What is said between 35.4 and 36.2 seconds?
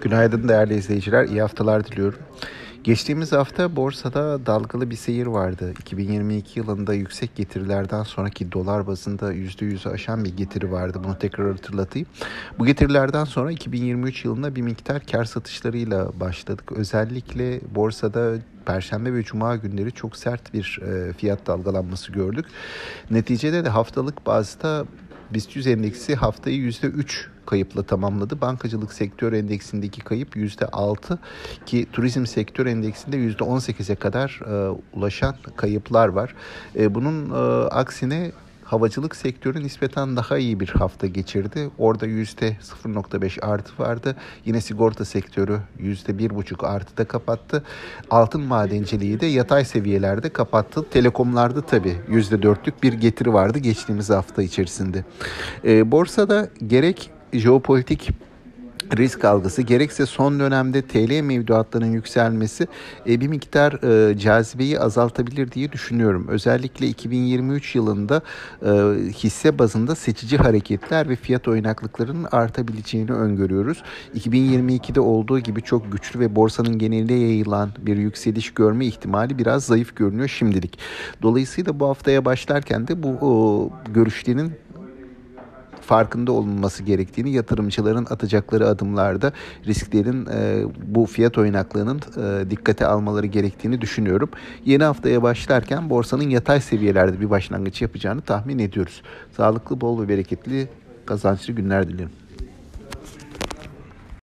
kayıplar